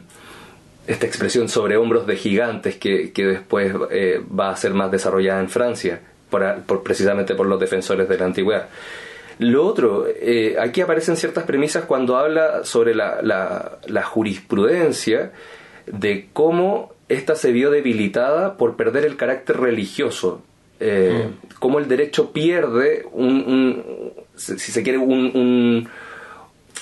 [0.87, 5.39] esta expresión sobre hombros de gigantes que, que después eh, va a ser más desarrollada
[5.39, 6.01] en Francia,
[6.65, 8.67] por, precisamente por los defensores de la antigüedad.
[9.39, 15.31] Lo otro, eh, aquí aparecen ciertas premisas cuando habla sobre la, la, jurisprudencia
[15.87, 20.41] de cómo ésta se vio debilitada por perder el carácter religioso.
[20.79, 21.55] Eh, mm.
[21.59, 25.89] Cómo el derecho pierde un, si se quiere, un,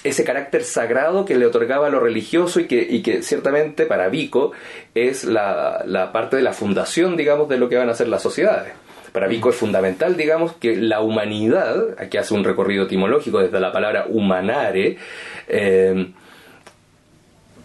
[0.04, 4.52] ese carácter sagrado que le otorgaba lo religioso y que, y que ciertamente para Vico
[4.94, 8.22] es la, la parte de la fundación, digamos, de lo que van a ser las
[8.22, 8.74] sociedades.
[9.14, 13.72] Para Vico es fundamental, digamos, que la humanidad, aquí hace un recorrido etimológico desde la
[13.72, 14.98] palabra humanare,
[15.48, 16.12] eh,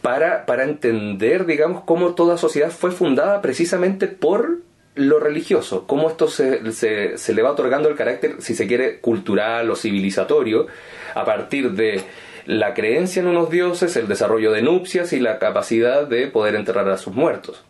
[0.02, 4.58] para, para entender, digamos, cómo toda sociedad fue fundada precisamente por
[4.94, 9.70] lo religioso, cómo esto se, se, le va otorgando el carácter, si se quiere, cultural
[9.70, 10.66] o civilizatorio,
[11.14, 12.02] a partir de
[12.46, 16.88] la creencia en unos dioses, el desarrollo de nupcias y la capacidad de poder enterrar
[16.90, 17.64] a sus muertos.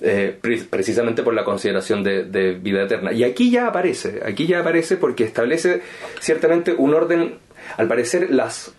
[0.00, 0.38] Eh,
[0.68, 3.12] precisamente por la consideración de, vida eterna.
[3.12, 5.82] Y aquí ya aparece, aquí ya aparece porque establece
[6.20, 7.36] ciertamente un orden,
[7.76, 8.74] al parecer las,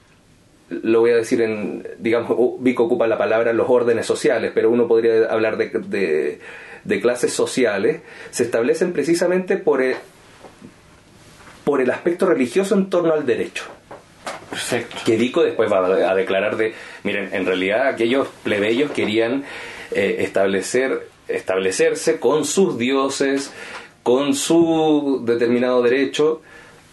[0.69, 4.87] lo voy a decir en, digamos, Vico ocupa la palabra los órdenes sociales, pero uno
[4.87, 6.39] podría hablar de,
[6.83, 8.01] de, clases sociales,
[8.31, 9.95] se establecen precisamente por el,
[11.63, 13.63] por el aspecto religioso en torno al derecho.
[14.49, 14.97] Perfecto.
[15.05, 19.45] Que Vico después va a declarar de, miren, en realidad aquellos plebeyos querían
[19.91, 23.51] eh, establecer establecerse con sus dioses,
[24.03, 26.41] con su determinado derecho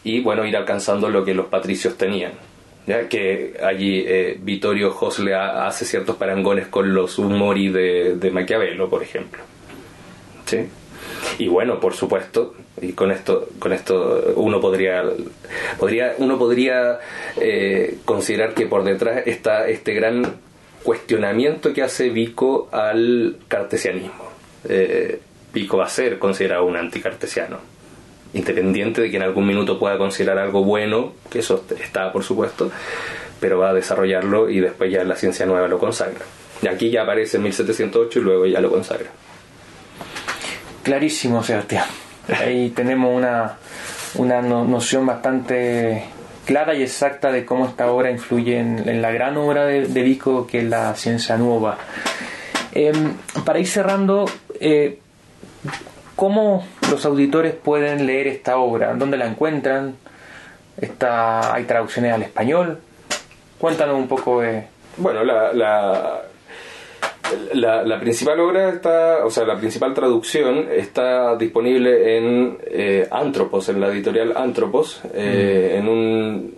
[0.04, 2.32] y bueno, ir alcanzando lo que los patricios tenían.
[2.86, 8.88] ya que allí eh, Vittorio Josle hace ciertos parangones con los humori de, de Maquiavelo,
[8.88, 9.42] por ejemplo.
[10.46, 10.66] ¿Sí?
[11.38, 15.04] Y bueno, por supuesto, y con esto, con esto uno podría,
[15.78, 16.98] podría, uno podría
[17.40, 20.40] eh, considerar que por detrás está este gran
[20.82, 24.30] cuestionamiento que hace Vico al cartesianismo.
[24.68, 25.20] Eh,
[25.52, 27.58] Vico va a ser considerado un anticartesiano,
[28.32, 32.70] independiente de que en algún minuto pueda considerar algo bueno, que eso está por supuesto,
[33.40, 36.24] pero va a desarrollarlo y después ya la ciencia nueva lo consagra.
[36.62, 39.10] Y aquí ya aparece en 1708 y luego ya lo consagra.
[40.82, 41.86] Clarísimo, Sebastián.
[42.28, 43.56] Ahí tenemos una,
[44.14, 46.04] una noción bastante
[46.44, 50.58] clara y exacta de cómo esta obra influye en, la gran obra de, Vico que
[50.58, 51.78] es la ciencia nueva.
[52.72, 53.14] Em,
[53.44, 54.24] para ir cerrando,
[54.60, 54.98] eh,
[56.16, 58.94] ¿cómo los auditores pueden leer esta obra?
[58.94, 59.96] ¿Dónde la encuentran?
[60.80, 62.80] Está, ¿Hay traducciones al español?
[63.58, 64.42] Cuéntanos un poco.
[64.96, 66.22] Bueno, la,
[68.00, 73.88] principal obra está, o sea, la principal traducción está disponible en eh, Antropos, en la
[73.88, 75.78] editorial Antropos, eh, mm.
[75.78, 76.54] en un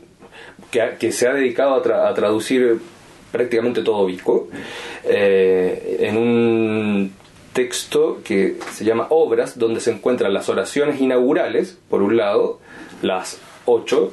[0.71, 2.81] que, se ha dedicado a, traducir
[3.31, 4.49] prácticamente todo Vico,
[5.05, 7.13] eh, en un
[7.53, 12.59] texto que se llama Obras, donde se encuentran las oraciones inaugurales, por un lado,
[13.03, 14.13] las ocho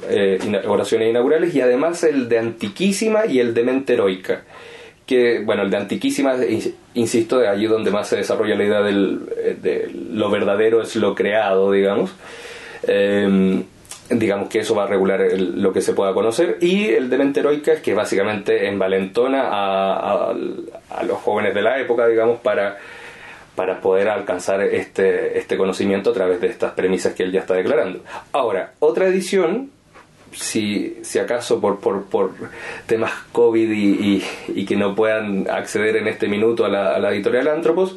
[0.66, 4.44] oraciones inaugurales, y además el de Antiquísima y el de Mente Heroica
[5.44, 6.36] bueno, el de Antiquísima,
[6.94, 11.14] insisto, allí donde más se desarrolla la idea del, eh, de lo verdadero es lo
[11.14, 12.12] creado, digamos.
[12.86, 13.64] Em,
[14.10, 16.58] digamos que eso va a regular lo que se pueda conocer.
[16.60, 20.34] Y el de mente heroica es que básicamente envalentona a,
[20.90, 22.78] a, los jóvenes de la época, digamos, para,
[23.54, 27.54] para poder alcanzar este, este conocimiento a través de estas premisas que él ya está
[27.54, 28.00] declarando.
[28.32, 29.70] Ahora, otra edición
[30.32, 32.32] si, si acaso por, por, por
[32.86, 37.12] temas COVID y, y, que no puedan acceder en este minuto a la, a la
[37.12, 37.96] editorial Antropos,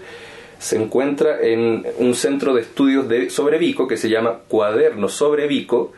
[0.57, 5.47] se encuentra en un centro de estudios de, sobre Vico que se llama Cuadernos sobre
[5.47, 5.93] Vico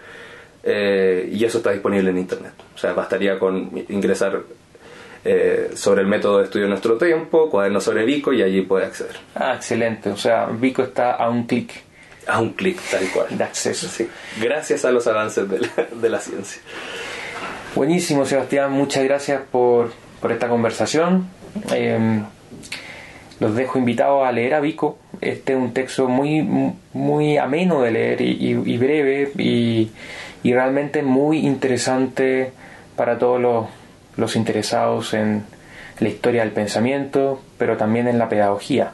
[0.63, 2.53] eh, y eso está disponible en internet.
[2.75, 4.41] O sea, bastaría con ingresar
[5.23, 8.85] eh, sobre el método de estudio de nuestro tiempo, Cuadernos sobre Vico y allí puede
[8.85, 9.15] acceder.
[9.35, 10.09] Ah, excelente.
[10.09, 11.86] O sea, Vico está a un clic
[12.27, 13.37] a un clic, tal cual.
[13.37, 13.87] De acceso.
[13.87, 14.07] Sí.
[14.39, 16.61] Gracias a los avances de la, de la ciencia.
[17.75, 18.71] Buenísimo, Sebastián.
[18.71, 21.29] Muchas gracias por, por esta conversación.
[21.71, 22.23] Em,
[23.39, 24.97] los dejo invitados a leer a Vico.
[25.21, 26.41] Este es un texto muy,
[26.93, 29.91] muy ameno de leer y, breve y,
[30.43, 32.51] y, realmente muy interesante
[32.95, 33.67] para todos los,
[34.15, 35.43] los interesados en
[35.99, 38.91] la historia del pensamiento, pero también en la pedagogía.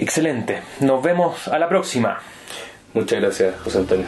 [0.00, 0.62] Excelente.
[0.80, 2.18] Nos vemos a la próxima.
[2.94, 4.06] Muchas gracias, José Antonio.